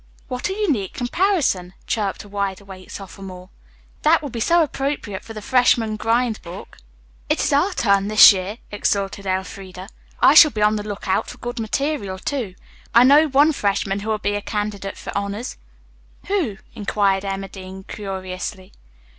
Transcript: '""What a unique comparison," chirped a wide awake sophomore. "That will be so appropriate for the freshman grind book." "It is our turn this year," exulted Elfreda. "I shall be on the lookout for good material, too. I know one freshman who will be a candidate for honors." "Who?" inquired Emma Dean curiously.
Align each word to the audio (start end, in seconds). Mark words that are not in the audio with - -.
'""What 0.29 0.49
a 0.49 0.53
unique 0.59 0.95
comparison," 0.95 1.75
chirped 1.85 2.23
a 2.23 2.27
wide 2.27 2.59
awake 2.59 2.89
sophomore. 2.89 3.51
"That 4.01 4.23
will 4.23 4.31
be 4.31 4.39
so 4.39 4.63
appropriate 4.63 5.23
for 5.23 5.33
the 5.35 5.43
freshman 5.43 5.95
grind 5.95 6.41
book." 6.41 6.77
"It 7.29 7.39
is 7.43 7.53
our 7.53 7.71
turn 7.73 8.07
this 8.07 8.33
year," 8.33 8.57
exulted 8.71 9.27
Elfreda. 9.27 9.89
"I 10.19 10.33
shall 10.33 10.49
be 10.49 10.63
on 10.63 10.75
the 10.75 10.81
lookout 10.81 11.27
for 11.29 11.37
good 11.37 11.59
material, 11.59 12.17
too. 12.17 12.55
I 12.95 13.03
know 13.03 13.27
one 13.27 13.51
freshman 13.53 13.99
who 13.99 14.09
will 14.09 14.17
be 14.17 14.33
a 14.33 14.41
candidate 14.41 14.97
for 14.97 15.15
honors." 15.15 15.57
"Who?" 16.25 16.57
inquired 16.73 17.23
Emma 17.23 17.47
Dean 17.47 17.83
curiously. 17.83 18.71